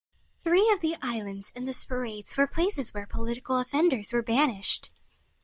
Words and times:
Three 0.39 0.67
of 0.71 0.81
the 0.81 0.95
islands 0.99 1.51
in 1.51 1.65
the 1.65 1.73
Sporades 1.73 2.35
were 2.35 2.47
places 2.47 2.91
where 2.91 3.05
political 3.05 3.59
offenders 3.59 4.11
were 4.11 4.23
banished. 4.23 4.89